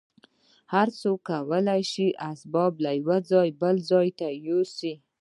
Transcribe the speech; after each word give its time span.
هر 0.73 0.87
کس 0.97 1.01
کولای 1.29 1.81
شي 1.91 2.07
اسباب 2.31 2.73
له 2.83 2.91
یوه 3.01 3.17
ځای 3.31 3.49
بل 3.61 3.77
ته 4.19 4.27
یوسي 4.47 4.93